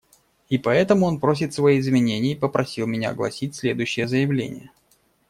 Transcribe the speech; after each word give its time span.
И 0.49 0.57
поэтому 0.57 1.05
он 1.05 1.19
приносит 1.19 1.53
свои 1.53 1.77
извинения 1.79 2.31
и 2.31 2.35
попросил 2.35 2.87
меня 2.87 3.11
огласить 3.11 3.53
следующее 3.53 4.07
заявление. 4.07 4.71